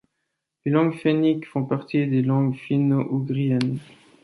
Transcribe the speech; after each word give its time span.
Les 0.65 0.71
langues 0.71 0.95
fenniques 0.99 1.45
font 1.47 1.63
partie 1.63 2.07
des 2.07 2.23
langues 2.23 2.55
finno-ougriennes. 2.55 3.77